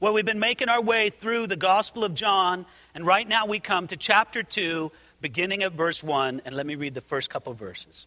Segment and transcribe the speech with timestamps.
[0.00, 3.60] Well, we've been making our way through the Gospel of John, and right now we
[3.60, 7.54] come to chapter 2, beginning at verse 1, and let me read the first couple
[7.54, 8.06] verses.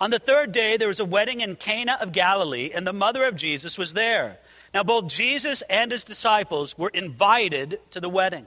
[0.00, 3.24] On the third day, there was a wedding in Cana of Galilee, and the mother
[3.24, 4.38] of Jesus was there.
[4.72, 8.46] Now, both Jesus and his disciples were invited to the wedding.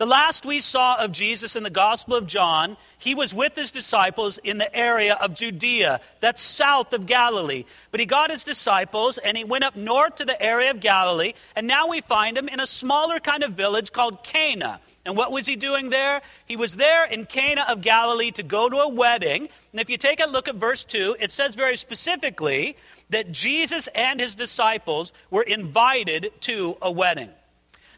[0.00, 3.70] The last we saw of Jesus in the Gospel of John, he was with his
[3.70, 7.66] disciples in the area of Judea, that's south of Galilee.
[7.90, 11.34] But he got his disciples and he went up north to the area of Galilee,
[11.54, 14.80] and now we find him in a smaller kind of village called Cana.
[15.04, 16.22] And what was he doing there?
[16.46, 19.50] He was there in Cana of Galilee to go to a wedding.
[19.72, 22.74] And if you take a look at verse 2, it says very specifically
[23.10, 27.28] that Jesus and his disciples were invited to a wedding.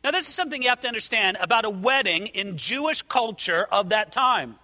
[0.05, 3.91] Now, this is something you have to understand about a wedding in Jewish culture of
[3.91, 4.57] that time.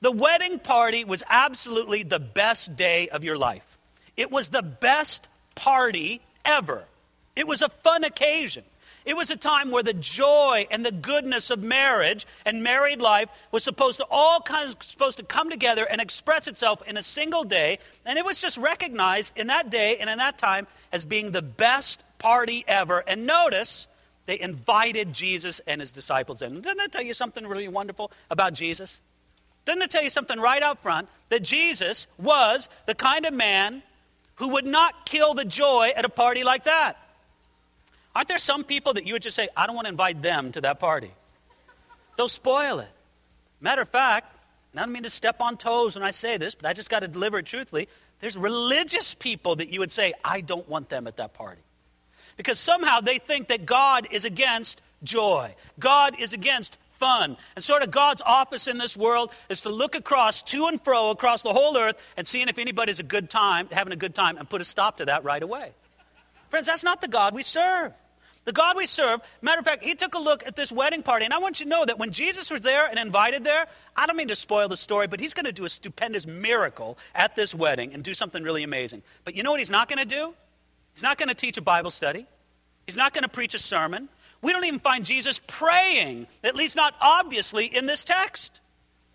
[0.00, 3.78] The wedding party was absolutely the best day of your life.
[4.16, 6.86] It was the best party ever.
[7.34, 8.64] It was a fun occasion.
[9.04, 13.28] It was a time where the joy and the goodness of marriage and married life
[13.52, 17.02] was supposed to all kind of supposed to come together and express itself in a
[17.02, 21.04] single day, and it was just recognized in that day and in that time as
[21.04, 23.04] being the best party ever.
[23.06, 23.86] And notice
[24.26, 26.60] they invited Jesus and his disciples in.
[26.60, 29.00] Doesn't that tell you something really wonderful about Jesus?
[29.64, 33.82] Doesn't it tell you something right out front that Jesus was the kind of man
[34.36, 36.96] who would not kill the joy at a party like that?
[38.14, 40.52] Aren't there some people that you would just say, I don't want to invite them
[40.52, 41.10] to that party?
[42.16, 42.88] They'll spoil it.
[43.60, 44.34] Matter of fact,
[44.72, 46.90] and I don't mean to step on toes when I say this, but I just
[46.90, 47.88] got to deliver it truthfully.
[48.20, 51.60] There's religious people that you would say, I don't want them at that party
[52.36, 55.54] because somehow they think that God is against joy.
[55.78, 57.36] God is against fun.
[57.54, 61.10] And sort of God's office in this world is to look across to and fro
[61.10, 64.38] across the whole earth and seeing if anybody's a good time, having a good time,
[64.38, 65.72] and put a stop to that right away.
[66.48, 67.92] Friends, that's not the God we serve.
[68.44, 71.24] The God we serve, matter of fact, he took a look at this wedding party.
[71.24, 74.06] And I want you to know that when Jesus was there and invited there, I
[74.06, 77.34] don't mean to spoil the story, but he's going to do a stupendous miracle at
[77.34, 79.02] this wedding and do something really amazing.
[79.24, 80.32] But you know what he's not going to do?
[80.94, 82.26] He's not going to teach a Bible study.
[82.86, 84.08] He's not going to preach a sermon.
[84.42, 88.60] We don't even find Jesus praying, at least not obviously in this text.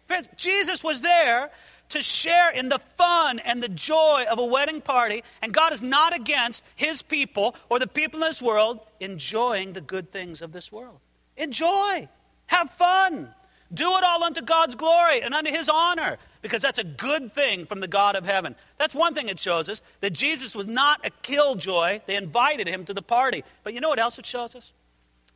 [0.07, 1.51] Friends, Jesus was there
[1.89, 5.81] to share in the fun and the joy of a wedding party, and God is
[5.81, 10.51] not against his people or the people in this world enjoying the good things of
[10.51, 10.99] this world.
[11.37, 12.07] Enjoy,
[12.47, 13.33] have fun,
[13.73, 17.65] do it all unto God's glory and unto his honor because that's a good thing
[17.65, 18.55] from the God of heaven.
[18.77, 22.01] That's one thing it shows us that Jesus was not a killjoy.
[22.05, 23.43] They invited him to the party.
[23.63, 24.73] But you know what else it shows us?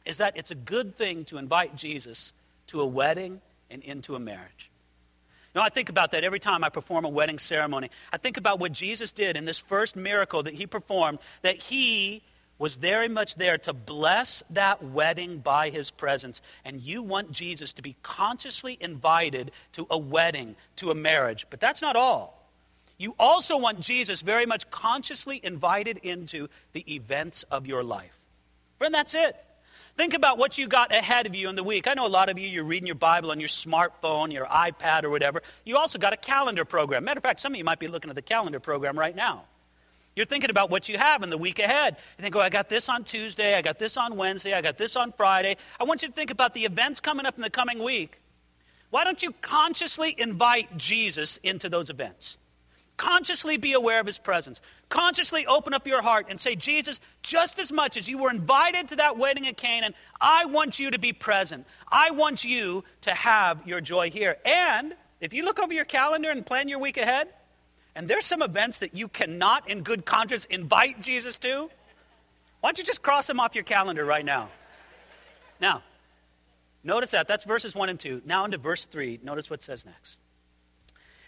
[0.06, 2.34] Is that it's a good thing to invite Jesus
[2.68, 4.69] to a wedding and into a marriage.
[5.56, 7.90] Know, I think about that every time I perform a wedding ceremony.
[8.12, 12.22] I think about what Jesus did in this first miracle that he performed, that he
[12.58, 16.42] was very much there to bless that wedding by his presence.
[16.64, 21.48] And you want Jesus to be consciously invited to a wedding, to a marriage.
[21.50, 22.36] But that's not all.
[22.98, 28.18] You also want Jesus very much consciously invited into the events of your life.
[28.78, 29.36] Friend, that's it.
[29.98, 31.88] Think about what you got ahead of you in the week.
[31.88, 35.04] I know a lot of you, you're reading your Bible on your smartphone, your iPad,
[35.04, 35.42] or whatever.
[35.64, 37.06] You also got a calendar program.
[37.06, 39.46] Matter of fact, some of you might be looking at the calendar program right now.
[40.16, 41.98] You're thinking about what you have in the week ahead.
[42.18, 44.78] You think, oh, I got this on Tuesday, I got this on Wednesday, I got
[44.78, 45.58] this on Friday.
[45.80, 48.22] I want you to think about the events coming up in the coming week.
[48.92, 52.38] Why don't you consciously invite Jesus into those events?
[52.96, 54.62] Consciously be aware of his presence.
[54.88, 58.88] Consciously open up your heart and say, Jesus, just as much as you were invited
[58.88, 59.90] to that wedding at Cana,
[60.22, 61.66] I want you to be present.
[61.92, 64.38] I want you to have your joy here.
[64.46, 67.28] And if you look over your calendar and plan your week ahead,
[67.96, 71.70] and there's some events that you cannot, in good conscience, invite Jesus to,
[72.60, 74.50] why don't you just cross them off your calendar right now?
[75.62, 75.84] Now,
[76.84, 77.28] notice that.
[77.28, 78.24] That's verses 1 and 2.
[78.26, 79.20] Now into verse 3.
[79.24, 80.18] Notice what says next.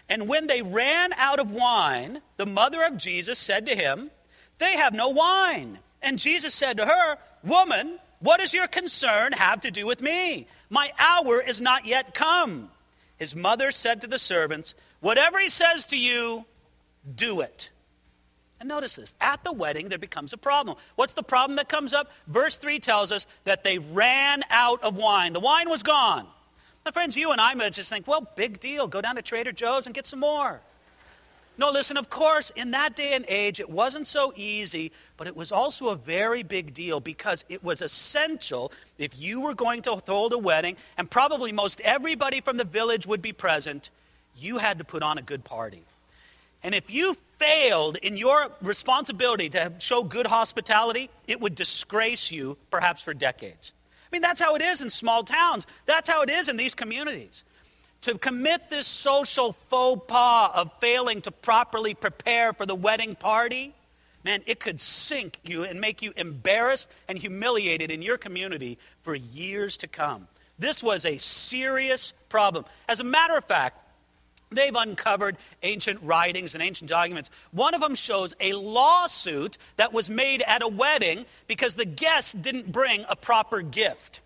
[0.10, 4.10] And when they ran out of wine, the mother of Jesus said to him,
[4.58, 5.80] They have no wine.
[6.02, 10.48] And Jesus said to her, Woman, what does your concern have to do with me?
[10.70, 12.72] My hour is not yet come.
[13.18, 16.46] His mother said to the servants, Whatever he says to you,
[17.16, 17.70] do it.
[18.60, 20.78] And notice this at the wedding, there becomes a problem.
[20.96, 22.12] What's the problem that comes up?
[22.28, 25.34] Verse 3 tells us that they ran out of wine.
[25.34, 26.28] The wine was gone.
[26.86, 28.88] Now, friends, you and I might just think, well, big deal.
[28.88, 30.62] Go down to Trader Joe's and get some more.
[31.60, 35.36] No, listen, of course, in that day and age, it wasn't so easy, but it
[35.36, 40.00] was also a very big deal because it was essential if you were going to
[40.08, 43.90] hold a wedding, and probably most everybody from the village would be present,
[44.36, 45.82] you had to put on a good party.
[46.68, 52.58] And if you failed in your responsibility to show good hospitality, it would disgrace you
[52.70, 53.72] perhaps for decades.
[54.04, 55.66] I mean, that's how it is in small towns.
[55.86, 57.46] That's how it is in these communities.
[58.02, 63.74] To commit this social faux pas of failing to properly prepare for the wedding party,
[64.26, 69.16] man, it could sink you and make you embarrassed and humiliated in your community for
[69.16, 70.28] years to come.
[70.60, 72.66] This was a serious problem.
[72.90, 73.87] As a matter of fact,
[74.50, 77.30] They've uncovered ancient writings and ancient documents.
[77.52, 82.32] One of them shows a lawsuit that was made at a wedding because the guests
[82.34, 84.22] didn't bring a proper gift.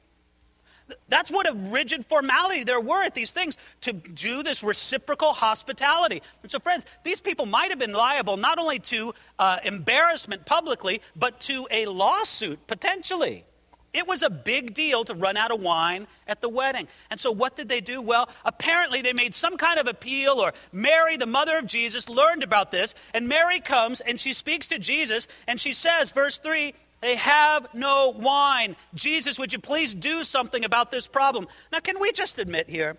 [1.08, 6.22] That's what a rigid formality there were at these things to do this reciprocal hospitality.
[6.44, 11.02] And so, friends, these people might have been liable not only to uh, embarrassment publicly,
[11.16, 13.46] but to a lawsuit potentially.
[13.94, 16.88] It was a big deal to run out of wine at the wedding.
[17.10, 18.02] And so, what did they do?
[18.02, 22.44] Well, apparently, they made some kind of appeal, or Mary, the mother of Jesus, learned
[22.44, 22.96] about this.
[23.14, 27.68] And Mary comes and she speaks to Jesus, and she says, verse 3, they have
[27.74, 28.76] no wine.
[28.94, 31.48] Jesus, would you please do something about this problem?
[31.72, 32.96] Now, can we just admit here,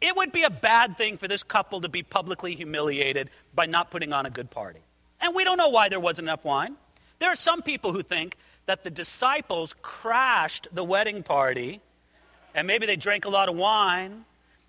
[0.00, 3.90] it would be a bad thing for this couple to be publicly humiliated by not
[3.90, 4.80] putting on a good party.
[5.20, 6.76] And we don't know why there wasn't enough wine.
[7.20, 11.80] There are some people who think that the disciples crashed the wedding party
[12.54, 14.24] and maybe they drank a lot of wine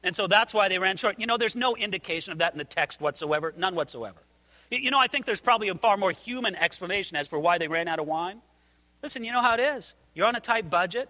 [0.05, 1.19] and so that's why they ran short.
[1.19, 4.19] You know, there's no indication of that in the text whatsoever, none whatsoever.
[4.69, 7.67] You know, I think there's probably a far more human explanation as for why they
[7.67, 8.39] ran out of wine.
[9.01, 9.95] Listen, you know how it is.
[10.13, 11.09] You're on a tight budget.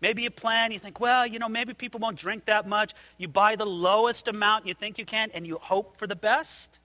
[0.00, 2.94] Maybe you plan, you think, well, you know, maybe people won't drink that much.
[3.18, 6.80] You buy the lowest amount you think you can, and you hope for the best.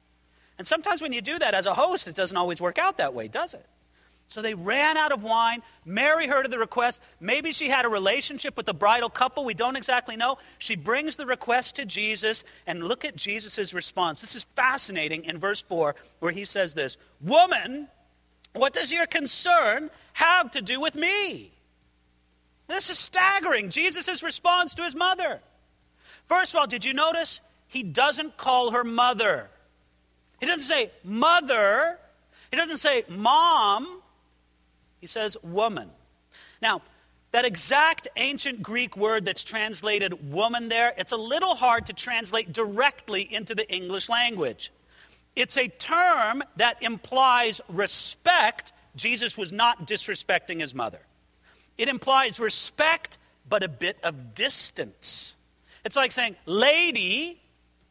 [0.58, 3.14] And sometimes when you do that as a host, it doesn't always work out that
[3.14, 3.66] way, does it?
[4.30, 5.62] So they ran out of wine.
[5.86, 7.00] Mary heard of the request.
[7.20, 9.46] Maybe she had a relationship with the bridal couple.
[9.46, 10.38] We don't exactly know.
[10.58, 14.20] She brings the request to Jesus, and look at Jesus' response.
[14.20, 17.88] This is fascinating in verse 4, where he says this Woman,
[18.54, 21.52] what does your concern have to do with me?
[22.68, 23.70] This is staggering.
[23.70, 25.40] Jesus' response to his mother.
[26.26, 27.40] First of all, did you notice?
[27.68, 29.50] He doesn't call her mother.
[30.42, 31.98] He doesn't say mother.
[32.52, 33.97] He doesn't say mom.
[35.00, 35.90] He says woman.
[36.62, 36.82] Now,
[37.32, 42.52] that exact ancient Greek word that's translated woman there, it's a little hard to translate
[42.52, 44.72] directly into the English language.
[45.36, 48.74] It's a term that implies respect.
[48.96, 51.00] Jesus was not disrespecting his mother.
[51.78, 53.18] It implies respect,
[53.48, 55.36] but a bit of distance.
[55.86, 57.40] It's like saying lady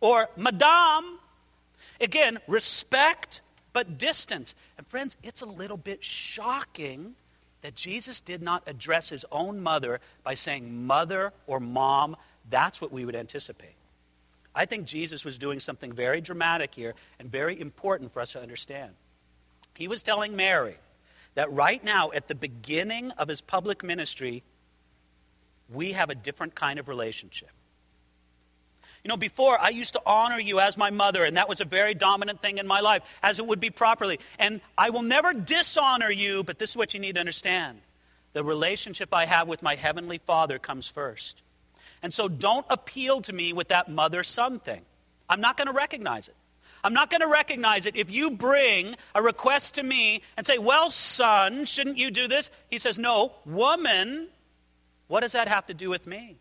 [0.00, 1.19] or madame.
[2.00, 3.43] Again, respect,
[3.76, 4.55] but distance.
[4.78, 7.14] And friends, it's a little bit shocking
[7.61, 12.17] that Jesus did not address his own mother by saying mother or mom.
[12.49, 13.75] That's what we would anticipate.
[14.55, 18.40] I think Jesus was doing something very dramatic here and very important for us to
[18.40, 18.93] understand.
[19.75, 20.76] He was telling Mary
[21.34, 24.43] that right now, at the beginning of his public ministry,
[25.69, 27.50] we have a different kind of relationship.
[29.06, 31.64] You know, before I used to honor you as my mother, and that was a
[31.64, 34.19] very dominant thing in my life, as it would be properly.
[34.37, 37.82] And I will never dishonor you, but this is what you need to understand.
[38.32, 41.43] The relationship I have with my Heavenly Father comes first.
[42.03, 44.82] And so don't appeal to me with that mother son thing.
[45.29, 46.35] I'm not going to recognize it.
[46.82, 50.58] I'm not going to recognize it if you bring a request to me and say,
[50.58, 52.50] Well, son, shouldn't you do this?
[52.73, 54.26] He says, No, woman,
[55.06, 56.39] what does that have to do with me?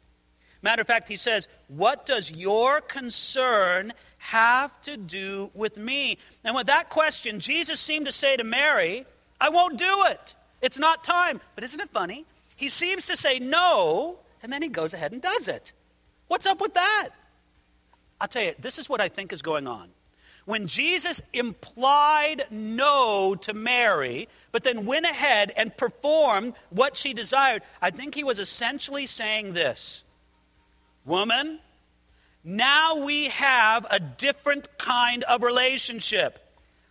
[0.66, 6.18] Matter of fact, he says, What does your concern have to do with me?
[6.44, 9.06] And with that question, Jesus seemed to say to Mary,
[9.40, 10.34] I won't do it.
[10.64, 11.40] It's not time.
[11.54, 12.26] But isn't it funny?
[12.56, 15.72] He seems to say no, and then he goes ahead and does it.
[16.30, 17.10] What's up with that?
[18.20, 19.90] I'll tell you, this is what I think is going on.
[20.46, 27.62] When Jesus implied no to Mary, but then went ahead and performed what she desired,
[27.84, 30.05] I think he was essentially saying this
[31.06, 31.60] Woman,
[32.44, 36.40] now we have a different kind of relationship.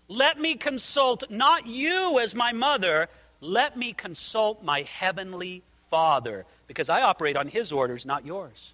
[0.09, 3.09] Let me consult not you as my mother,
[3.41, 8.73] let me consult my heavenly Father, because I operate on his orders, not yours.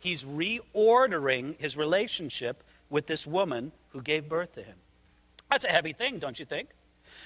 [0.00, 4.76] He's reordering his relationship with this woman who gave birth to him.
[5.50, 6.68] That's a heavy thing, don't you think?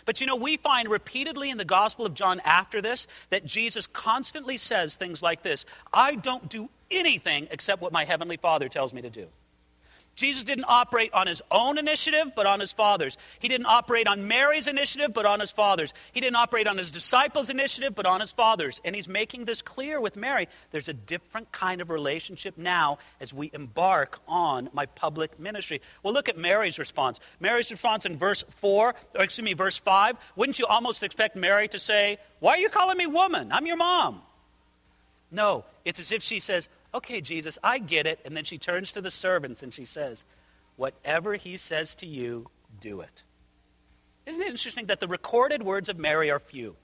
[0.04, 3.86] But you know, we find repeatedly in the Gospel of John after this that Jesus
[3.86, 8.92] constantly says things like this I don't do anything except what my Heavenly Father tells
[8.92, 9.28] me to do.
[10.14, 13.18] Jesus didn't operate on his own initiative, but on his Father's.
[13.40, 15.92] He didn't operate on Mary's initiative, but on his Father's.
[16.12, 18.80] He didn't operate on his disciples' initiative, but on his Father's.
[18.84, 20.48] And he's making this clear with Mary.
[20.70, 25.80] There's a different kind of relationship now as we embark on my public ministry.
[26.02, 27.18] Well, look at Mary's response.
[27.40, 30.16] Mary's response in verse 4, or excuse me, verse 5.
[30.36, 33.50] Wouldn't you almost expect Mary to say, Why are you calling me woman?
[33.50, 34.22] I'm your mom.
[35.30, 38.20] No, it's as if she says, Okay, Jesus, I get it.
[38.24, 40.24] And then she turns to the servants and she says,
[40.76, 42.48] Whatever he says to you,
[42.80, 43.22] do it.
[44.26, 46.76] Isn't it interesting that the recorded words of Mary are few?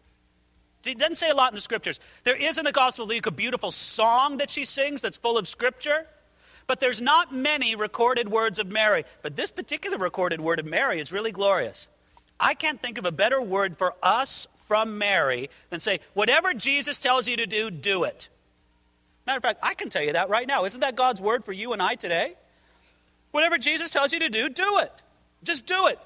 [0.84, 2.00] It doesn't say a lot in the scriptures.
[2.24, 5.36] There is in the Gospel of Luke a beautiful song that she sings that's full
[5.36, 6.06] of scripture,
[6.66, 9.04] but there's not many recorded words of Mary.
[9.22, 11.88] But this particular recorded word of Mary is really glorious.
[12.38, 16.98] I can't think of a better word for us from Mary than say, whatever Jesus
[16.98, 18.28] tells you to do, do it.
[19.30, 20.64] Matter of fact, I can tell you that right now.
[20.64, 22.34] Isn't that God's word for you and I today?
[23.30, 24.90] Whatever Jesus tells you to do, do it.
[25.44, 26.00] Just do it.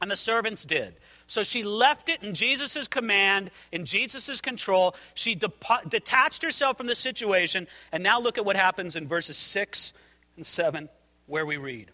[0.00, 0.94] And the servants did.
[1.26, 4.94] So she left it in Jesus' command, in Jesus' control.
[5.14, 5.50] She de-
[5.88, 7.66] detached herself from the situation.
[7.90, 9.92] And now look at what happens in verses 6
[10.36, 10.88] and 7,
[11.26, 11.90] where we read.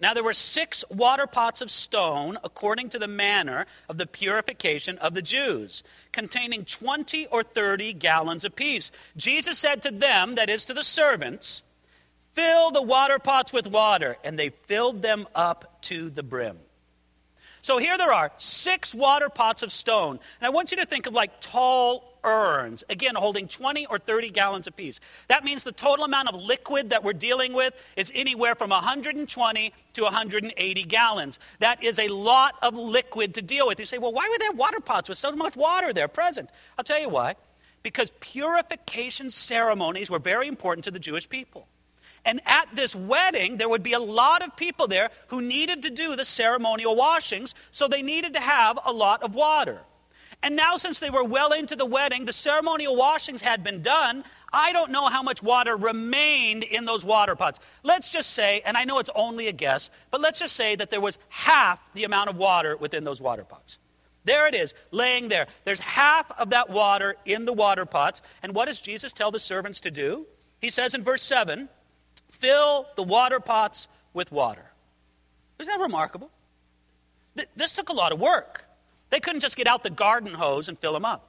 [0.00, 4.98] Now there were six water pots of stone, according to the manner of the purification
[4.98, 8.92] of the Jews, containing 20 or 30 gallons apiece.
[9.16, 11.62] Jesus said to them, that is to the servants,
[12.38, 14.16] Fill the water pots with water.
[14.22, 16.56] And they filled them up to the brim.
[17.62, 20.20] So here there are six water pots of stone.
[20.40, 24.30] And I want you to think of like tall urns, again, holding 20 or 30
[24.30, 25.00] gallons apiece.
[25.28, 29.72] That means the total amount of liquid that we're dealing with is anywhere from 120
[29.94, 31.38] to 180 gallons.
[31.60, 33.80] That is a lot of liquid to deal with.
[33.80, 36.50] You say, well, why they have water pots with so much water there present?
[36.76, 37.36] I'll tell you why.
[37.82, 41.66] Because purification ceremonies were very important to the Jewish people.
[42.24, 45.90] And at this wedding, there would be a lot of people there who needed to
[45.90, 49.80] do the ceremonial washings, so they needed to have a lot of water.
[50.42, 54.22] And now, since they were well into the wedding, the ceremonial washings had been done.
[54.52, 57.58] I don't know how much water remained in those water pots.
[57.82, 60.90] Let's just say, and I know it's only a guess, but let's just say that
[60.90, 63.78] there was half the amount of water within those water pots.
[64.24, 65.48] There it is, laying there.
[65.64, 68.22] There's half of that water in the water pots.
[68.42, 70.26] And what does Jesus tell the servants to do?
[70.60, 71.68] He says in verse 7
[72.30, 74.64] fill the water pots with water.
[75.58, 76.30] Isn't that remarkable?
[77.56, 78.64] This took a lot of work.
[79.10, 81.28] They couldn't just get out the garden hose and fill them up.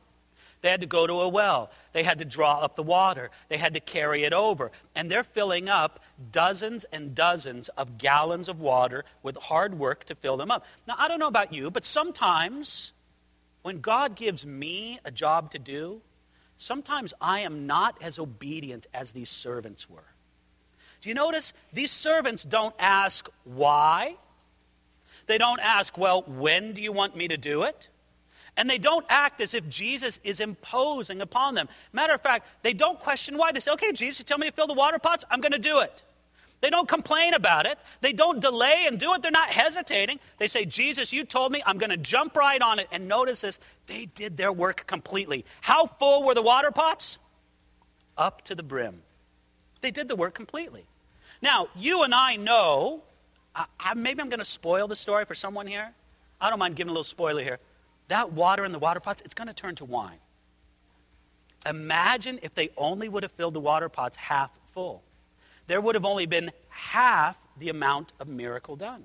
[0.62, 1.72] They had to go to a well.
[1.94, 3.32] They had to draw up the water.
[3.48, 4.72] They had to carry it over.
[4.94, 10.16] And they're filling up dozens and dozens of gallons of water with hard work to
[10.16, 10.66] fill them up.
[10.88, 12.92] Now, I don't know about you, but sometimes
[13.62, 16.02] when God gives me a job to do,
[16.58, 20.04] sometimes I am not as obedient as these servants were.
[21.02, 21.54] Do you notice?
[21.72, 24.18] These servants don't ask why.
[25.30, 27.88] They don't ask, well, when do you want me to do it?
[28.58, 31.70] And they don't act as if Jesus is imposing upon them.
[31.94, 33.52] Matter of fact, they don't question why.
[33.52, 35.26] They say, okay, Jesus, tell me to fill the water pots.
[35.30, 36.02] I'm going to do it.
[36.62, 37.78] They don't complain about it.
[38.02, 39.22] They don't delay and do it.
[39.22, 40.20] They're not hesitating.
[40.40, 42.88] They say, Jesus, you told me I'm going to jump right on it.
[42.92, 45.46] And notice this they did their work completely.
[45.62, 47.20] How full were the water pots?
[48.18, 49.04] Up to the brim.
[49.82, 50.86] They did the work completely.
[51.40, 53.04] Now, you and I know
[53.60, 55.92] I, I, maybe I'm going to spoil the story for someone here.
[56.40, 57.60] I don't mind giving a little spoiler here.
[58.08, 60.18] That water in the water pots, it's going to turn to wine.
[61.66, 65.04] Imagine if they only would have filled the water pots half full.
[65.68, 69.04] There would have only been half the amount of miracle done.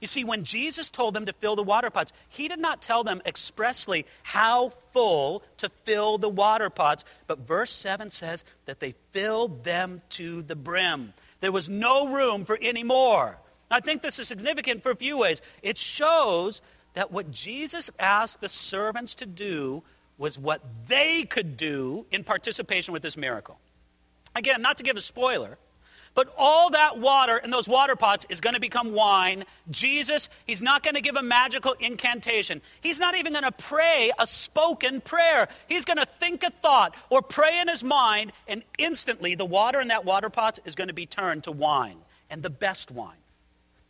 [0.00, 3.02] You see, when Jesus told them to fill the water pots, he did not tell
[3.02, 8.94] them expressly how full to fill the water pots, but verse 7 says that they
[9.10, 11.14] filled them to the brim.
[11.40, 13.38] There was no room for any more.
[13.70, 15.42] I think this is significant for a few ways.
[15.62, 16.62] It shows
[16.94, 19.82] that what Jesus asked the servants to do
[20.18, 23.58] was what they could do in participation with this miracle.
[24.34, 25.58] Again, not to give a spoiler,
[26.14, 29.44] but all that water in those water pots is going to become wine.
[29.70, 32.62] Jesus, he's not going to give a magical incantation.
[32.80, 35.48] He's not even going to pray a spoken prayer.
[35.68, 39.80] He's going to think a thought or pray in his mind, and instantly the water
[39.82, 41.98] in that water pot is going to be turned to wine,
[42.30, 43.18] and the best wine.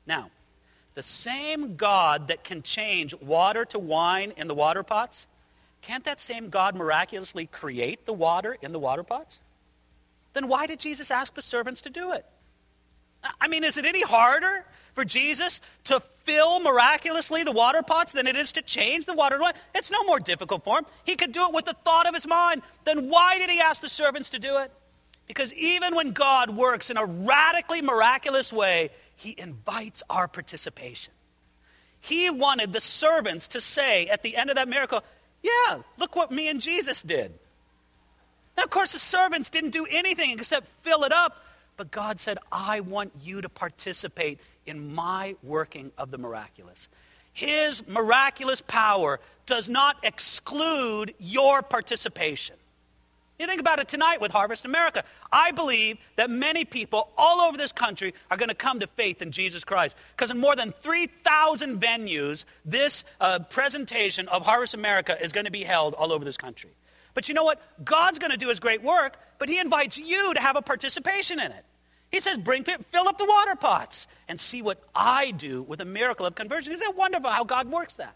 [0.07, 0.31] Now,
[0.95, 5.27] the same God that can change water to wine in the water pots,
[5.83, 9.41] can't that same God miraculously create the water in the water pots?
[10.33, 12.25] Then why did Jesus ask the servants to do it?
[13.41, 18.27] I mean, is it any harder for Jesus to fill miraculously the water pots than
[18.27, 19.55] it is to change the water to wine?
[19.75, 20.87] It's no more difficult for him.
[21.05, 22.63] He could do it with the thought of his mind.
[22.85, 24.71] Then why did he ask the servants to do it?
[25.27, 31.13] Because even when God works in a radically miraculous way, he invites our participation.
[32.01, 35.03] He wanted the servants to say at the end of that miracle,
[35.43, 37.33] Yeah, look what me and Jesus did.
[38.57, 41.45] Now, of course, the servants didn't do anything except fill it up,
[41.77, 46.89] but God said, I want you to participate in my working of the miraculous.
[47.33, 52.57] His miraculous power does not exclude your participation.
[53.39, 55.05] You think about it tonight with Harvest America.
[55.31, 59.21] I believe that many people all over this country are going to come to faith
[59.21, 65.23] in Jesus Christ because in more than 3,000 venues, this uh, presentation of Harvest America
[65.23, 66.71] is going to be held all over this country.
[67.13, 67.61] But you know what?
[67.85, 71.39] God's going to do his great work, but he invites you to have a participation
[71.39, 71.65] in it.
[72.11, 75.85] He says, bring, fill up the water pots and see what I do with a
[75.85, 76.73] miracle of conversion.
[76.73, 78.15] Isn't it wonderful how God works that?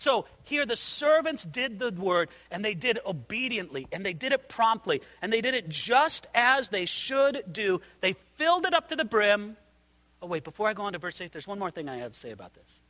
[0.00, 4.48] So here the servants did the word, and they did obediently, and they did it
[4.48, 7.82] promptly, and they did it just as they should do.
[8.00, 9.58] They filled it up to the brim.
[10.22, 12.12] Oh, wait, before I go on to verse 8, there's one more thing I have
[12.12, 12.80] to say about this.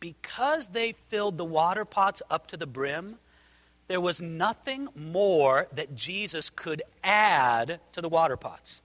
[0.00, 3.16] Because they filled the water pots up to the brim,
[3.86, 8.80] there was nothing more that Jesus could add to the water pots.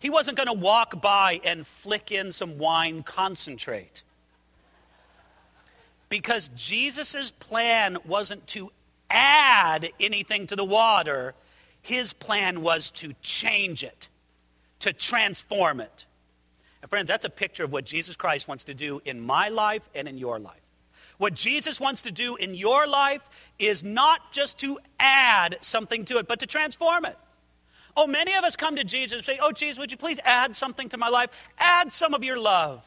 [0.00, 4.02] He wasn't going to walk by and flick in some wine concentrate
[6.08, 8.70] because Jesus' plan wasn't to
[9.10, 11.34] add anything to the water,
[11.82, 14.08] his plan was to change it,
[14.80, 16.06] to transform it.
[16.82, 19.88] And friends, that's a picture of what Jesus Christ wants to do in my life
[19.94, 20.60] and in your life.
[21.18, 26.18] What Jesus wants to do in your life is not just to add something to
[26.18, 27.18] it, but to transform it.
[27.96, 30.54] Oh, many of us come to Jesus and say, Oh, Jesus, would you please add
[30.54, 31.30] something to my life?
[31.58, 32.84] Add some of your love.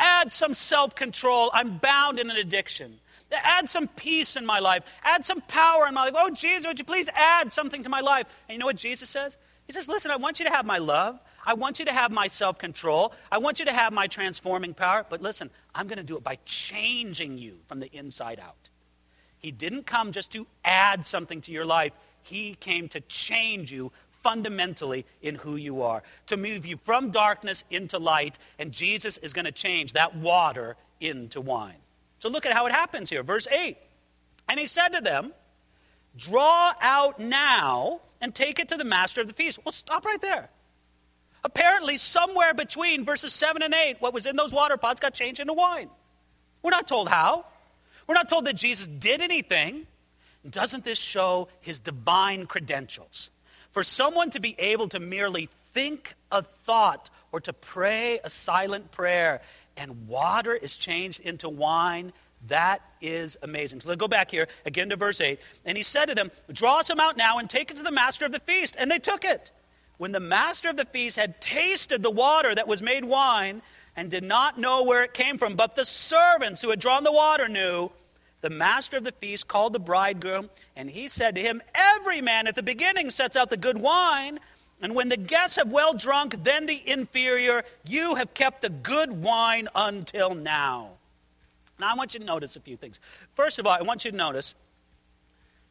[0.00, 1.50] Add some self control.
[1.52, 2.98] I'm bound in an addiction.
[3.30, 4.82] Add some peace in my life.
[5.04, 6.14] Add some power in my life.
[6.16, 8.26] Oh, Jesus, would you please add something to my life?
[8.48, 9.36] And you know what Jesus says?
[9.66, 11.20] He says, Listen, I want you to have my love.
[11.44, 13.12] I want you to have my self control.
[13.30, 15.04] I want you to have my transforming power.
[15.08, 18.70] But listen, I'm going to do it by changing you from the inside out.
[19.38, 21.92] He didn't come just to add something to your life,
[22.22, 23.92] He came to change you
[24.22, 29.32] fundamentally in who you are, to move you from darkness into light, and Jesus is
[29.32, 31.76] going to change that water into wine.
[32.18, 33.22] So look at how it happens here.
[33.22, 33.76] Verse 8.
[34.48, 35.32] And he said to them,
[36.16, 39.58] Draw out now and take it to the master of the feast.
[39.64, 40.50] Well, stop right there.
[41.44, 45.40] Apparently, somewhere between verses 7 and 8, what was in those water pots got changed
[45.40, 45.88] into wine.
[46.62, 47.46] We're not told how.
[48.06, 49.86] We're not told that Jesus did anything.
[50.48, 53.30] Doesn't this show his divine credentials?
[53.72, 58.90] For someone to be able to merely think a thought or to pray a silent
[58.90, 59.40] prayer
[59.76, 62.12] and water is changed into wine,
[62.48, 63.80] that is amazing.
[63.80, 65.38] So let's go back here again to verse 8.
[65.64, 68.24] And he said to them, Draw some out now and take it to the master
[68.24, 68.76] of the feast.
[68.78, 69.50] And they took it.
[69.98, 73.60] When the master of the feast had tasted the water that was made wine
[73.94, 77.12] and did not know where it came from, but the servants who had drawn the
[77.12, 77.90] water knew,
[78.40, 82.46] the master of the feast called the bridegroom, and he said to him, Every man
[82.46, 84.40] at the beginning sets out the good wine,
[84.82, 87.64] and when the guests have well drunk, then the inferior.
[87.84, 90.90] You have kept the good wine until now.
[91.78, 93.00] Now, I want you to notice a few things.
[93.34, 94.54] First of all, I want you to notice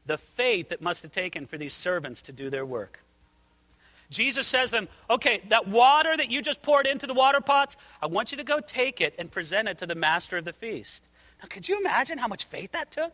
[0.05, 3.01] the faith that must have taken for these servants to do their work.
[4.09, 7.77] Jesus says to them, Okay, that water that you just poured into the water pots,
[8.01, 10.53] I want you to go take it and present it to the master of the
[10.53, 11.03] feast.
[11.41, 13.13] Now, could you imagine how much faith that took?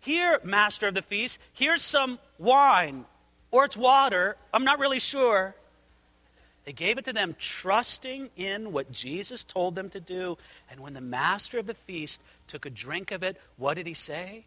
[0.00, 3.06] Here, master of the feast, here's some wine,
[3.50, 4.36] or it's water.
[4.52, 5.54] I'm not really sure.
[6.64, 10.38] They gave it to them, trusting in what Jesus told them to do.
[10.70, 13.94] And when the master of the feast took a drink of it, what did he
[13.94, 14.44] say?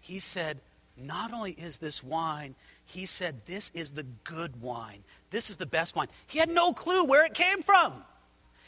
[0.00, 0.58] He said,
[0.96, 5.04] Not only is this wine, he said, This is the good wine.
[5.30, 6.08] This is the best wine.
[6.26, 8.04] He had no clue where it came from.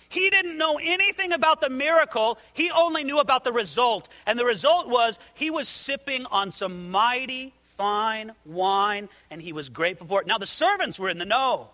[0.08, 4.08] He didn't know anything about the miracle, he only knew about the result.
[4.26, 9.68] And the result was he was sipping on some mighty fine wine, and he was
[9.68, 10.26] grateful for it.
[10.26, 11.68] Now, the servants were in the know.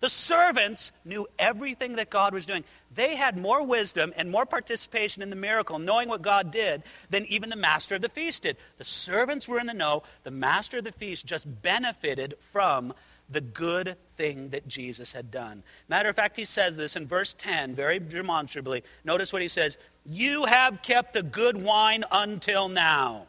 [0.00, 2.64] The servants knew everything that God was doing.
[2.94, 7.24] They had more wisdom and more participation in the miracle, knowing what God did, than
[7.26, 8.58] even the master of the feast did.
[8.76, 10.02] The servants were in the know.
[10.24, 12.92] The master of the feast just benefited from
[13.28, 15.62] the good thing that Jesus had done.
[15.88, 18.84] Matter of fact, he says this in verse 10 very demonstrably.
[19.04, 23.26] Notice what he says You have kept the good wine until now.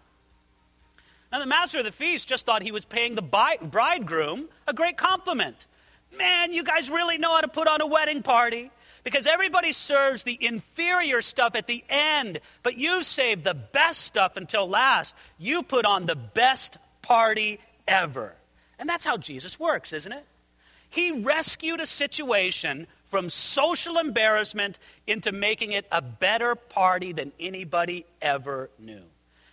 [1.32, 4.98] Now, the master of the feast just thought he was paying the bridegroom a great
[4.98, 5.66] compliment.
[6.18, 8.72] Man, you guys really know how to put on a wedding party
[9.04, 14.38] because everybody serves the inferior stuff at the end, but you saved the best stuff
[14.38, 15.16] until last.
[15.38, 18.37] You put on the best party ever.
[18.80, 20.26] And that's how Jesus works, isn't it?
[20.90, 28.06] He rescued a situation from social embarrassment into making it a better party than anybody
[28.22, 29.02] ever knew.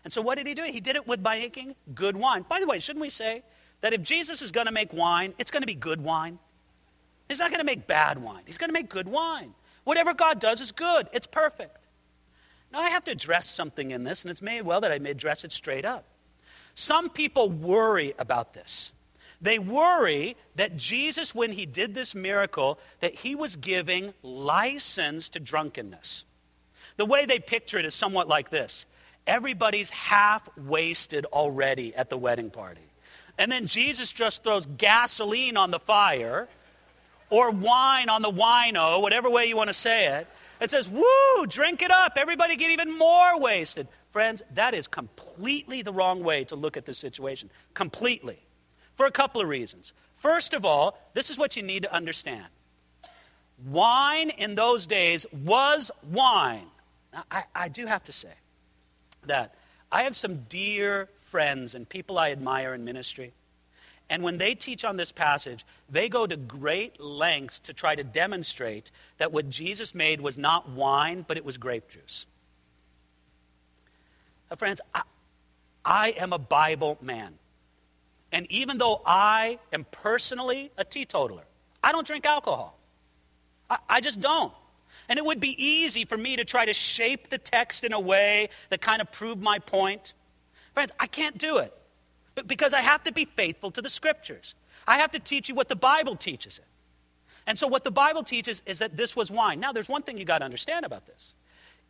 [0.04, 0.64] And so, what did he do?
[0.64, 2.44] He did it with by making good wine.
[2.48, 3.42] By the way, shouldn't we say
[3.80, 6.38] that if Jesus is going to make wine, it's going to be good wine?
[7.28, 9.54] He's not going to make bad wine, he's going to make good wine.
[9.84, 11.86] Whatever God does is good, it's perfect.
[12.72, 15.10] Now, I have to address something in this, and it's made well that I may
[15.10, 16.04] address it straight up.
[16.74, 18.92] Some people worry about this.
[19.44, 25.38] They worry that Jesus, when he did this miracle, that he was giving license to
[25.38, 26.24] drunkenness.
[26.96, 28.86] The way they picture it is somewhat like this
[29.26, 32.80] everybody's half wasted already at the wedding party.
[33.38, 36.48] And then Jesus just throws gasoline on the fire
[37.28, 40.26] or wine on the wino, whatever way you want to say it,
[40.58, 42.14] and says, Woo, drink it up.
[42.16, 43.88] Everybody get even more wasted.
[44.10, 47.50] Friends, that is completely the wrong way to look at this situation.
[47.74, 48.38] Completely
[48.96, 49.92] for a couple of reasons.
[50.16, 52.46] First of all, this is what you need to understand
[53.66, 56.66] wine in those days was wine.
[57.12, 58.32] Now, I, I do have to say
[59.26, 59.54] that
[59.92, 63.32] I have some dear friends and people I admire in ministry.
[64.10, 68.04] And when they teach on this passage, they go to great lengths to try to
[68.04, 72.26] demonstrate that what Jesus made was not wine, but it was grape juice.
[74.50, 75.02] Now, friends, I,
[75.84, 77.34] I am a Bible man.
[78.34, 81.44] And even though I am personally a teetotaler,
[81.84, 82.76] I don't drink alcohol.
[83.70, 84.52] I, I just don't.
[85.08, 88.00] And it would be easy for me to try to shape the text in a
[88.00, 90.14] way that kind of proved my point.
[90.72, 91.72] Friends, I can't do it.
[92.34, 94.56] But because I have to be faithful to the scriptures.
[94.84, 96.64] I have to teach you what the Bible teaches it.
[97.46, 99.60] And so what the Bible teaches is that this was wine.
[99.60, 101.34] Now there's one thing you got to understand about this.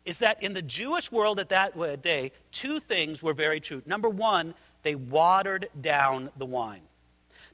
[0.03, 3.81] Is that in the Jewish world at that uh, day, two things were very true.
[3.87, 4.53] Number one,
[4.85, 6.83] they watered down the wine.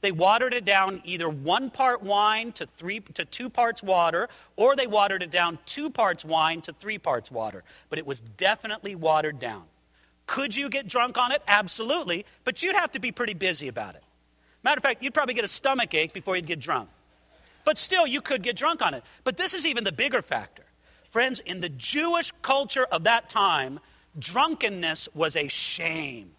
[0.02, 4.76] They watered it down either one part wine to, three, to two parts water, or
[4.76, 7.64] they watered it down two parts wine to three parts water.
[7.88, 9.62] But it was definitely watered down.
[10.26, 11.42] Could you get drunk on it?
[11.48, 14.02] Absolutely, but you'd have to be pretty busy about it.
[14.62, 16.90] Matter of fact, you'd probably get a stomach ache before you'd get drunk.
[17.64, 19.04] But still, you could get drunk on it.
[19.24, 20.64] But this is even the bigger factor.
[21.10, 23.80] Friends, in the Jewish culture of that time,
[24.18, 26.32] drunkenness was a shame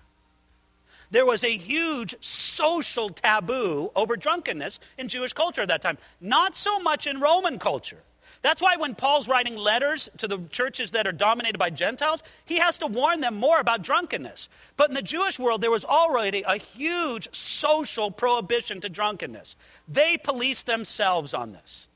[1.13, 5.99] there was a huge social taboo over drunkenness in Jewish culture at that time.
[6.19, 8.02] Not so much in Roman culture.
[8.41, 12.58] That's why when Paul's writing letters to the churches that are dominated by Gentiles, he
[12.58, 14.49] has to warn them more about drunkenness.
[14.76, 19.56] But in the Jewish world, there was already a huge social prohibition to drunkenness.
[19.88, 21.88] They police themselves on this.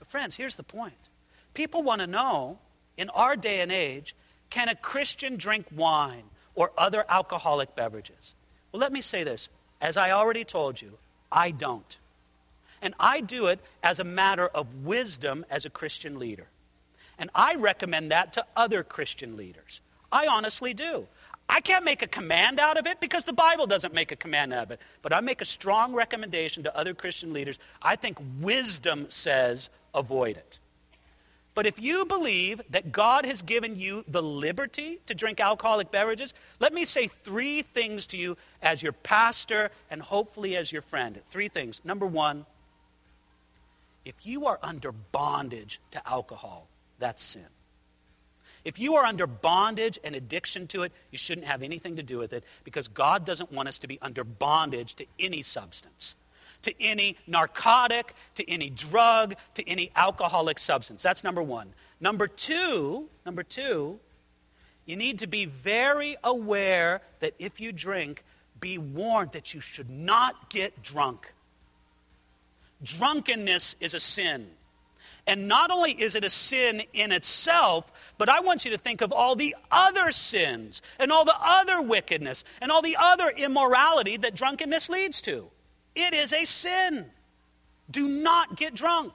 [0.00, 0.98] But, friends, here's the point
[1.54, 2.58] people want to know
[2.96, 4.16] in our day and age
[4.50, 6.24] can a Christian drink wine
[6.56, 8.34] or other alcoholic beverages?
[8.72, 9.48] Well, let me say this.
[9.80, 10.92] As I already told you,
[11.30, 11.98] I don't.
[12.82, 16.46] And I do it as a matter of wisdom as a Christian leader.
[17.18, 19.80] And I recommend that to other Christian leaders.
[20.12, 21.06] I honestly do.
[21.48, 24.52] I can't make a command out of it because the Bible doesn't make a command
[24.52, 24.80] out of it.
[25.02, 27.58] But I make a strong recommendation to other Christian leaders.
[27.80, 30.58] I think wisdom says avoid it.
[31.58, 36.32] But if you believe that God has given you the liberty to drink alcoholic beverages,
[36.60, 41.20] let me say three things to you as your pastor and hopefully as your friend.
[41.26, 41.80] Three things.
[41.84, 42.46] Number one,
[44.04, 46.68] if you are under bondage to alcohol,
[47.00, 47.48] that's sin.
[48.64, 52.18] If you are under bondage and addiction to it, you shouldn't have anything to do
[52.18, 56.14] with it because God doesn't want us to be under bondage to any substance
[56.62, 61.02] to any narcotic, to any drug, to any alcoholic substance.
[61.02, 61.72] That's number one.
[62.00, 63.98] Number two, number two,
[64.86, 68.24] you need to be very aware that if you drink,
[68.58, 71.32] be warned that you should not get drunk.
[72.82, 74.48] Drunkenness is a sin.
[75.26, 79.02] And not only is it a sin in itself, but I want you to think
[79.02, 84.16] of all the other sins and all the other wickedness and all the other immorality
[84.16, 85.50] that drunkenness leads to.
[85.98, 87.06] It is a sin.
[87.90, 89.12] Do not get drunk.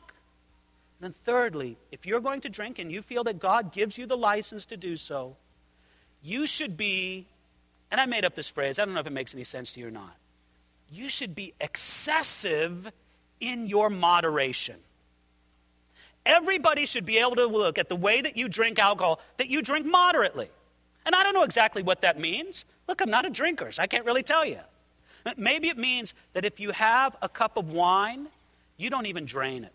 [0.99, 4.17] then, thirdly, if you're going to drink and you feel that God gives you the
[4.17, 5.37] license to do so,
[6.21, 7.25] you should be,
[7.89, 9.79] and I made up this phrase, I don't know if it makes any sense to
[9.79, 10.15] you or not.
[10.91, 12.91] You should be excessive
[13.39, 14.75] in your moderation.
[16.25, 19.61] Everybody should be able to look at the way that you drink alcohol, that you
[19.61, 20.49] drink moderately.
[21.05, 22.65] And I don't know exactly what that means.
[22.89, 24.59] Look, I'm not a drinker, so I can't really tell you.
[25.37, 28.27] Maybe it means that if you have a cup of wine,
[28.77, 29.73] you don't even drain it.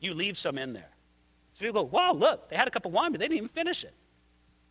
[0.00, 0.88] You leave some in there.
[1.54, 3.48] So people go, wow, look, they had a cup of wine, but they didn't even
[3.48, 3.92] finish it.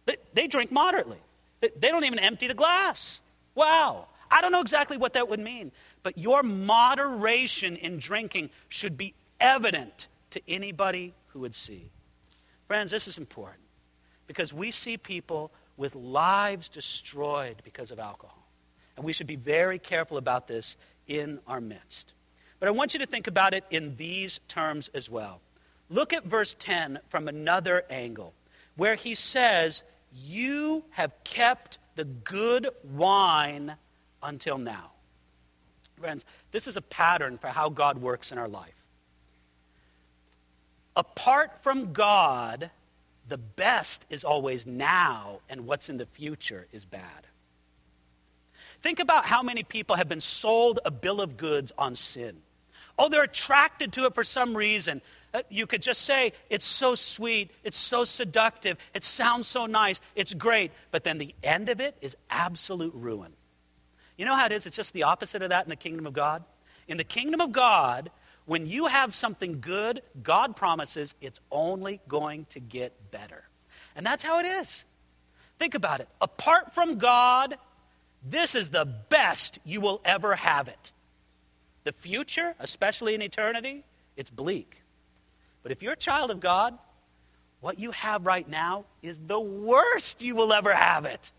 [0.06, 1.20] They, they drink moderately.
[1.60, 3.22] They, they don't even empty the glass.
[3.54, 4.08] Wow.
[4.32, 5.72] I don't know exactly what that would mean,
[6.04, 11.90] but your moderation in drinking should be evident to anybody who would see.
[12.68, 13.62] Friends, this is important
[14.28, 18.41] because we see people with lives destroyed because of alcohol.
[18.96, 20.78] And we should be very careful about this
[21.08, 22.14] in our midst.
[22.60, 25.42] But I want you to think about it in these terms as well.
[25.90, 28.34] Look at verse 10 from another angle,
[28.78, 33.76] where he says, You have kept the good wine
[34.24, 34.92] until now.
[36.00, 38.74] Friends, this is a pattern for how God works in our life.
[40.96, 42.70] Apart from God,
[43.28, 47.28] the best is always now, and what's in the future is bad.
[48.82, 52.38] Think about how many people have been sold a bill of goods on sin.
[52.98, 55.02] Oh, they're attracted to it for some reason.
[55.34, 60.02] Uh, you could just say, it's so sweet, it's so seductive, it sounds so nice,
[60.16, 63.32] it's great, but then the end of it is absolute ruin.
[64.18, 64.66] You know how it is?
[64.66, 66.44] It's just the opposite of that in the kingdom of God.
[66.88, 68.12] In the kingdom of God,
[68.46, 73.44] when you have something good, God promises it's only going to get better.
[73.96, 74.84] And that's how it is.
[75.58, 76.10] Think about it.
[76.20, 77.56] Apart from God,
[78.24, 80.92] this is the best you will ever have it.
[81.84, 83.84] The future, especially in eternity,
[84.16, 84.82] it's bleak.
[85.64, 86.78] But if you're a child of God,
[87.60, 91.32] what you have right now is the worst you will ever have it.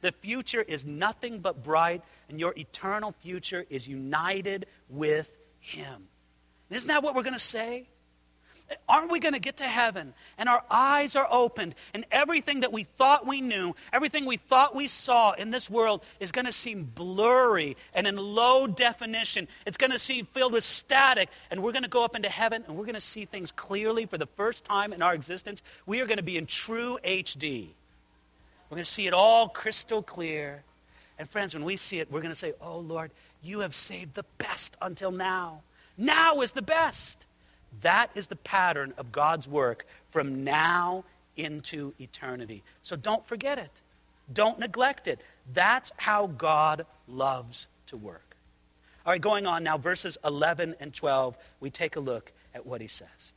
[0.00, 6.08] The future is nothing but bright, and your eternal future is united with Him.
[6.70, 7.88] Isn't that what we're going to say?
[8.88, 12.72] Aren't we going to get to heaven and our eyes are opened and everything that
[12.72, 16.52] we thought we knew, everything we thought we saw in this world is going to
[16.52, 19.48] seem blurry and in low definition.
[19.66, 22.64] It's going to seem filled with static and we're going to go up into heaven
[22.66, 25.62] and we're going to see things clearly for the first time in our existence.
[25.86, 27.68] We are going to be in true HD.
[28.68, 30.62] We're going to see it all crystal clear.
[31.18, 33.10] And friends, when we see it, we're going to say, Oh Lord,
[33.42, 35.62] you have saved the best until now.
[35.96, 37.26] Now is the best.
[37.82, 41.04] That is the pattern of God's work from now
[41.36, 42.62] into eternity.
[42.82, 43.80] So don't forget it.
[44.32, 45.20] Don't neglect it.
[45.52, 48.36] That's how God loves to work.
[49.04, 52.80] All right, going on now, verses 11 and 12, we take a look at what
[52.80, 53.32] he says.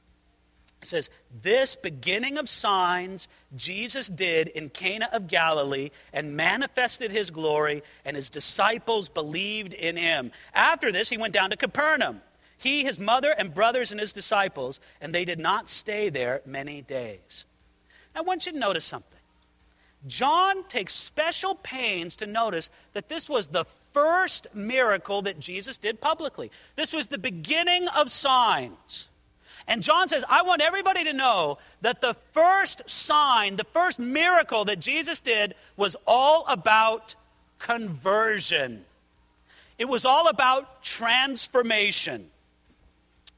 [0.82, 1.10] It says,
[1.42, 8.18] This beginning of signs Jesus did in Cana of Galilee and manifested his glory, and
[8.18, 10.32] his disciples believed in him.
[10.54, 12.22] After this, he went down to Capernaum
[12.64, 16.82] he, his mother, and brothers, and his disciples, and they did not stay there many
[16.82, 17.46] days.
[18.16, 19.20] I want you to notice something.
[20.08, 26.00] John takes special pains to notice that this was the first miracle that Jesus did
[26.00, 26.52] publicly.
[26.78, 29.10] This was the beginning of signs.
[29.68, 34.66] And John says, I want everybody to know that the first sign, the first miracle
[34.66, 37.16] that Jesus did was all about
[37.60, 38.86] conversion.
[39.78, 42.30] It was all about transformation.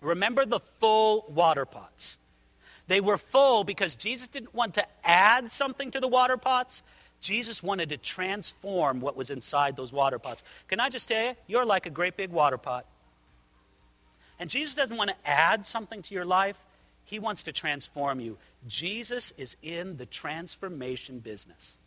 [0.05, 2.17] Remember the full water pots.
[2.87, 6.83] They were full because Jesus didn't want to add something to the water pots.
[7.19, 10.43] Jesus wanted to transform what was inside those water pots.
[10.67, 12.85] Can I just tell you, you're like a great big water pot.
[14.39, 16.57] And Jesus doesn't want to add something to your life,
[17.05, 18.37] He wants to transform you.
[18.67, 21.77] Jesus is in the transformation business.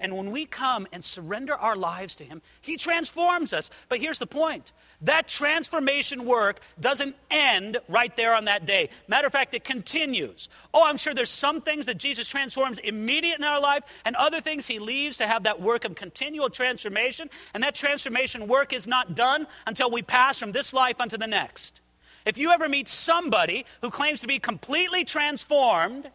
[0.00, 3.70] And when we come and surrender our lives to Him, He transforms us.
[3.88, 8.90] But here's the point that transformation work doesn't end right there on that day.
[9.06, 10.48] Matter of fact, it continues.
[10.74, 14.40] Oh, I'm sure there's some things that Jesus transforms immediate in our life, and other
[14.40, 17.30] things He leaves to have that work of continual transformation.
[17.54, 21.26] And that transformation work is not done until we pass from this life unto the
[21.26, 21.80] next.
[22.26, 26.10] If you ever meet somebody who claims to be completely transformed,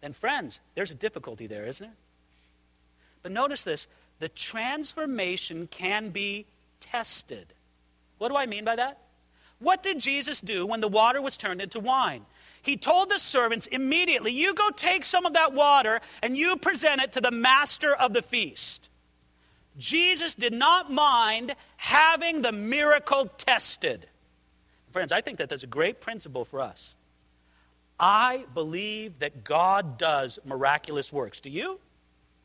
[0.00, 1.92] then friends, there's a difficulty there, isn't it?
[3.24, 3.88] But notice this
[4.20, 6.46] the transformation can be
[6.78, 7.52] tested.
[8.18, 9.00] What do I mean by that?
[9.58, 12.26] What did Jesus do when the water was turned into wine?
[12.62, 17.00] He told the servants immediately, You go take some of that water and you present
[17.00, 18.88] it to the master of the feast.
[19.78, 24.06] Jesus did not mind having the miracle tested.
[24.92, 26.94] Friends, I think that that's a great principle for us.
[27.98, 31.40] I believe that God does miraculous works.
[31.40, 31.80] Do you?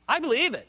[0.10, 0.68] I believe it.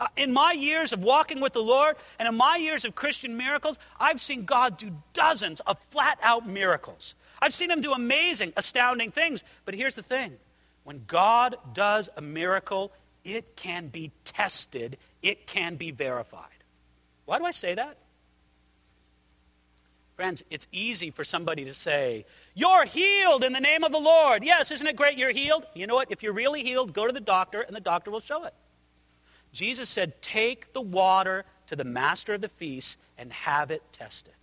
[0.00, 3.36] Uh, in my years of walking with the Lord and in my years of Christian
[3.36, 7.16] miracles, I've seen God do dozens of flat out miracles.
[7.42, 9.42] I've seen Him do amazing, astounding things.
[9.64, 10.36] But here's the thing
[10.84, 12.92] when God does a miracle,
[13.24, 16.44] it can be tested, it can be verified.
[17.24, 17.98] Why do I say that?
[20.18, 24.42] Friends, it's easy for somebody to say, You're healed in the name of the Lord.
[24.44, 25.64] Yes, isn't it great you're healed?
[25.74, 26.10] You know what?
[26.10, 28.54] If you're really healed, go to the doctor and the doctor will show it.
[29.58, 34.34] Jesus said, Take the water to the master of the feast and have it tested.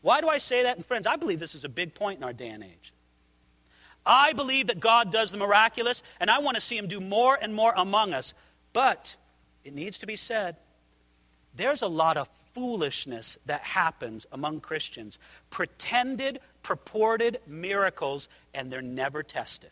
[0.00, 0.76] Why do I say that?
[0.76, 2.92] And friends, I believe this is a big point in our day and age.
[4.06, 7.36] I believe that God does the miraculous, and I want to see Him do more
[7.42, 8.32] and more among us.
[8.72, 9.16] But
[9.64, 10.54] it needs to be said
[11.56, 15.18] there's a lot of foolishness that happens among Christians,
[15.50, 19.70] pretended, purported miracles, and they're never tested.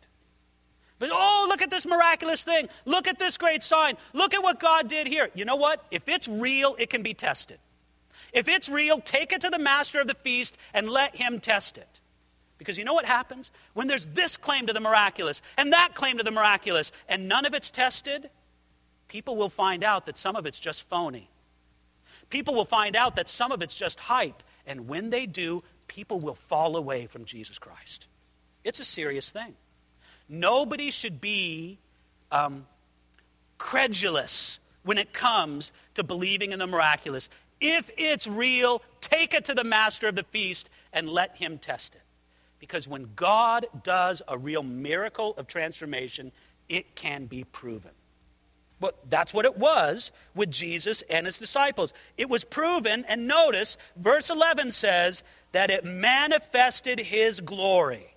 [1.03, 2.69] But oh, look at this miraculous thing.
[2.85, 3.97] Look at this great sign.
[4.13, 5.31] Look at what God did here.
[5.35, 5.85] You know what?
[5.91, 7.59] If it's real, it can be tested.
[8.33, 11.77] If it's real, take it to the master of the feast and let him test
[11.77, 11.99] it.
[12.57, 13.51] Because you know what happens?
[13.75, 17.47] When there's this claim to the miraculous and that claim to the miraculous and none
[17.47, 18.31] of it's tested,
[19.09, 21.29] people will find out that some of it's just phony.
[22.31, 24.45] People will find out that some of it's just hype.
[24.69, 28.07] And when they do, people will fall away from Jesus Christ.
[28.63, 29.57] It's a serious thing.
[30.29, 31.79] Nobody should be
[32.31, 32.67] um,
[33.59, 37.29] credulous when it comes to believing in the miraculous.
[37.61, 41.95] If it's real, take it to the master of the feast and let him test
[41.95, 42.03] it.
[42.59, 46.33] Because when God does a real miracle of transformation,
[46.69, 47.91] it can be proven.
[48.81, 51.95] But that's what it was with Jesus and his disciples.
[52.19, 58.12] It was proven, and notice, verse 11 says that it manifested his glory.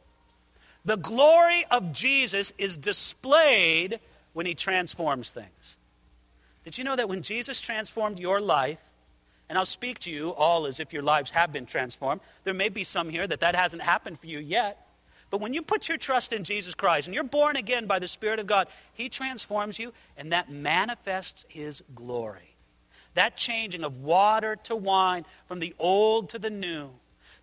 [0.85, 3.99] The glory of Jesus is displayed
[4.33, 5.77] when he transforms things.
[6.63, 8.79] Did you know that when Jesus transformed your life,
[9.49, 12.69] and I'll speak to you all as if your lives have been transformed, there may
[12.69, 14.87] be some here that that hasn't happened for you yet.
[15.29, 18.07] But when you put your trust in Jesus Christ and you're born again by the
[18.07, 22.55] Spirit of God, He transforms you and that manifests His glory.
[23.15, 26.89] That changing of water to wine, from the old to the new,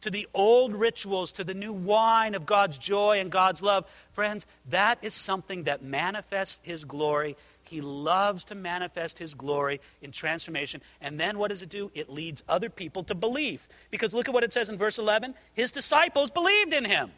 [0.02, 4.46] to the old rituals to the new wine of God's joy and God's love, friends,
[4.70, 7.36] that is something that manifests His glory.
[7.64, 10.82] He loves to manifest His glory in transformation.
[11.00, 11.90] And then what does it do?
[11.94, 13.66] It leads other people to believe.
[13.90, 17.10] Because look at what it says in verse 11 His disciples believed in Him.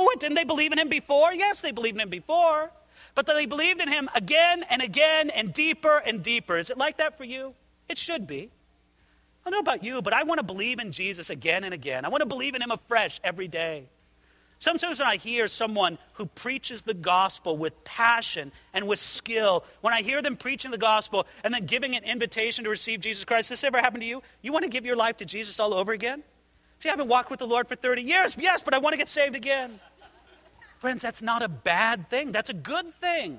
[0.00, 1.34] Well, what, didn't they believe in him before?
[1.34, 2.70] Yes, they believed in him before.
[3.14, 6.56] But they believed in him again and again and deeper and deeper.
[6.56, 7.52] Is it like that for you?
[7.86, 8.48] It should be.
[9.44, 12.04] I don't know about you, but I want to believe in Jesus again and again.
[12.04, 13.88] I want to believe in him afresh every day.
[14.58, 19.94] Sometimes when I hear someone who preaches the gospel with passion and with skill, when
[19.94, 23.48] I hear them preaching the gospel and then giving an invitation to receive Jesus Christ,
[23.48, 24.22] this ever happened to you?
[24.42, 26.22] You want to give your life to Jesus all over again?
[26.78, 28.36] See, I haven't walked with the Lord for 30 years.
[28.38, 29.80] Yes, but I want to get saved again.
[30.76, 32.30] Friends, that's not a bad thing.
[32.30, 33.38] That's a good thing.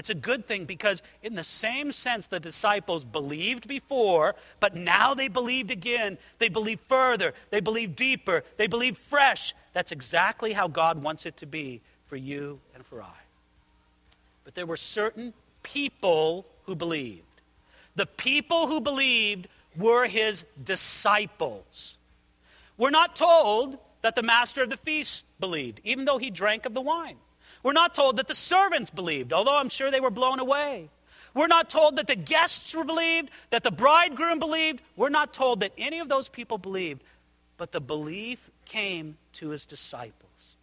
[0.00, 5.12] It's a good thing because, in the same sense, the disciples believed before, but now
[5.12, 6.16] they believed again.
[6.38, 7.34] They believe further.
[7.50, 8.42] They believe deeper.
[8.56, 9.54] They believe fresh.
[9.74, 13.20] That's exactly how God wants it to be for you and for I.
[14.42, 17.42] But there were certain people who believed.
[17.94, 21.98] The people who believed were his disciples.
[22.78, 26.72] We're not told that the master of the feast believed, even though he drank of
[26.72, 27.18] the wine.
[27.62, 30.88] We're not told that the servants believed, although I'm sure they were blown away.
[31.34, 34.82] We're not told that the guests were believed, that the bridegroom believed.
[34.96, 37.02] We're not told that any of those people believed,
[37.56, 40.56] but the belief came to his disciples.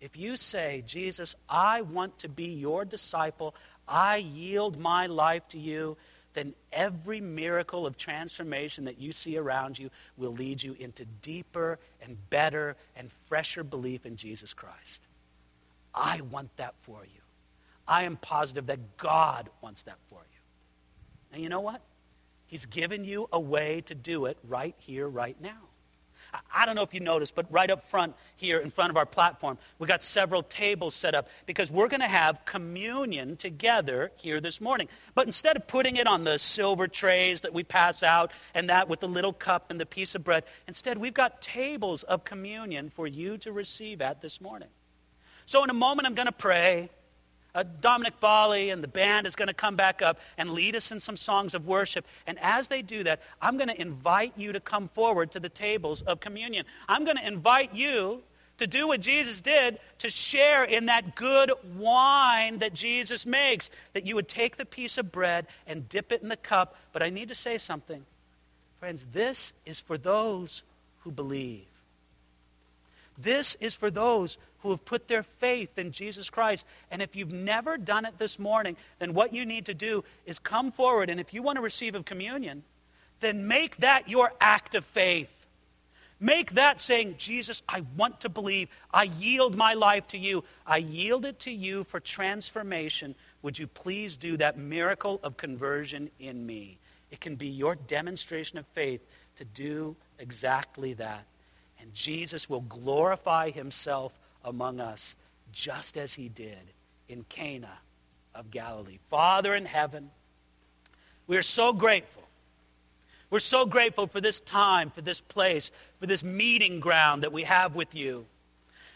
[0.00, 3.54] If you say, Jesus, I want to be your disciple,
[3.88, 5.96] I yield my life to you,
[6.34, 11.78] then every miracle of transformation that you see around you will lead you into deeper
[12.02, 15.00] and better and fresher belief in Jesus Christ.
[15.94, 17.20] I want that for you.
[17.86, 20.40] I am positive that God wants that for you.
[21.32, 21.82] And you know what?
[22.46, 25.68] He's given you a way to do it right here, right now.
[26.52, 29.06] I don't know if you noticed, but right up front here in front of our
[29.06, 34.40] platform, we got several tables set up because we're going to have communion together here
[34.40, 34.88] this morning.
[35.14, 38.88] But instead of putting it on the silver trays that we pass out and that
[38.88, 42.90] with the little cup and the piece of bread, instead we've got tables of communion
[42.90, 44.68] for you to receive at this morning.
[45.46, 46.90] So in a moment, I'm going to pray
[47.54, 50.90] uh, Dominic Bali and the band is going to come back up and lead us
[50.90, 52.04] in some songs of worship.
[52.26, 55.48] And as they do that, I'm going to invite you to come forward to the
[55.48, 56.64] tables of communion.
[56.88, 58.22] I'm going to invite you
[58.58, 64.06] to do what Jesus did, to share in that good wine that Jesus makes, that
[64.06, 66.76] you would take the piece of bread and dip it in the cup.
[66.92, 68.04] But I need to say something.
[68.78, 70.62] Friends, this is for those
[71.00, 71.66] who believe.
[73.16, 76.66] This is for those who have put their faith in Jesus Christ.
[76.90, 80.40] And if you've never done it this morning, then what you need to do is
[80.40, 81.08] come forward.
[81.08, 82.64] And if you want to receive of communion,
[83.20, 85.30] then make that your act of faith.
[86.18, 88.68] Make that saying, Jesus, I want to believe.
[88.92, 90.42] I yield my life to you.
[90.66, 93.14] I yield it to you for transformation.
[93.42, 96.78] Would you please do that miracle of conversion in me?
[97.14, 99.00] it can be your demonstration of faith
[99.36, 101.24] to do exactly that.
[101.80, 104.12] And Jesus will glorify himself
[104.44, 105.16] among us
[105.52, 106.72] just as he did
[107.08, 107.78] in Cana
[108.34, 108.98] of Galilee.
[109.08, 110.10] Father in heaven,
[111.26, 112.22] we are so grateful.
[113.30, 117.42] We're so grateful for this time, for this place, for this meeting ground that we
[117.42, 118.26] have with you.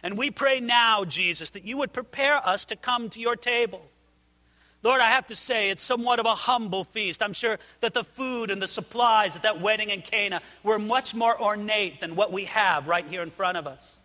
[0.02, 3.82] And we pray now, Jesus, that you would prepare us to come to your table.
[4.84, 7.20] Lord, I have to say, it's somewhat of a humble feast.
[7.20, 11.14] I'm sure that the food and the supplies at that wedding in Cana were much
[11.14, 13.97] more ornate than what we have right here in front of us.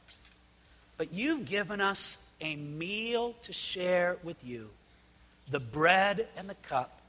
[0.97, 4.69] But you've given us a meal to share with you
[5.49, 6.99] the bread and the cup.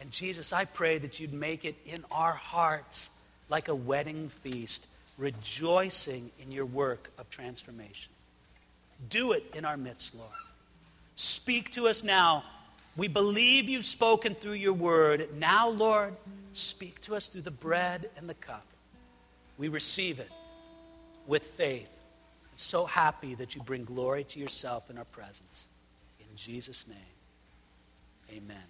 [0.00, 3.10] And Jesus, I pray that you'd make it in our hearts
[3.48, 4.86] like a wedding feast,
[5.18, 8.12] rejoicing in your work of transformation.
[9.08, 10.30] Do it in our midst, Lord.
[11.16, 12.44] Speak to us now
[12.96, 15.28] we believe you've spoken through your word.
[15.38, 16.14] Now, Lord,
[16.52, 18.66] speak to us through the bread and the cup.
[19.58, 20.30] We receive it
[21.26, 21.88] with faith.
[22.60, 25.66] So happy that you bring glory to yourself in our presence.
[26.20, 26.96] In Jesus' name,
[28.30, 28.69] amen.